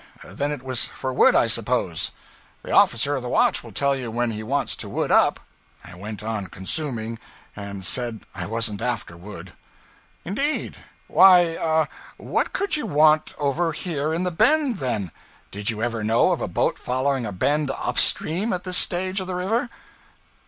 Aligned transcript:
Then 0.25 0.51
it 0.51 0.63
was 0.63 0.85
for 0.85 1.13
wood, 1.13 1.35
I 1.35 1.45
suppose. 1.45 2.09
The 2.63 2.71
officer 2.71 3.15
of 3.15 3.21
the 3.21 3.29
watch 3.29 3.63
will 3.63 3.71
tell 3.71 3.95
you 3.95 4.09
when 4.09 4.31
he 4.31 4.41
wants 4.41 4.75
to 4.77 4.89
wood 4.89 5.11
up.' 5.11 5.39
I 5.83 5.93
went 5.95 6.23
on 6.23 6.47
consuming 6.47 7.19
and 7.55 7.85
said 7.85 8.21
I 8.33 8.47
wasn't 8.47 8.81
after 8.81 9.15
wood. 9.15 9.53
'Indeed? 10.25 10.77
Why, 11.05 11.87
what 12.17 12.51
could 12.51 12.75
you 12.75 12.87
want 12.87 13.35
over 13.37 13.73
here 13.73 14.11
in 14.11 14.23
the 14.23 14.31
bend, 14.31 14.77
then? 14.79 15.11
Did 15.51 15.69
you 15.69 15.83
ever 15.83 16.03
know 16.03 16.31
of 16.31 16.41
a 16.41 16.47
boat 16.47 16.79
following 16.79 17.27
a 17.27 17.31
bend 17.31 17.69
up 17.69 17.99
stream 17.99 18.53
at 18.53 18.63
this 18.63 18.77
stage 18.77 19.19
of 19.21 19.27
the 19.27 19.35
river?' 19.35 19.69